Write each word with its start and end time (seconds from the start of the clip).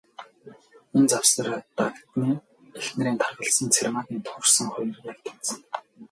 Энэ 0.95 1.07
завсар, 1.11 1.47
Дагданы 1.77 2.31
эхнэрийн 2.79 3.17
таргалсан, 3.21 3.67
Цэрмаагийн 3.75 4.21
турсан 4.25 4.67
хоёр 4.73 4.89
яг 5.11 5.17
тэнцэнэ. 5.25 5.65